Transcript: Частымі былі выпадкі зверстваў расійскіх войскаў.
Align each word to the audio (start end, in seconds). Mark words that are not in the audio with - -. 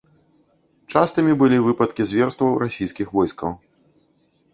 Частымі 0.93 1.33
былі 1.43 1.57
выпадкі 1.65 2.07
зверстваў 2.11 2.57
расійскіх 2.65 3.13
войскаў. 3.19 3.53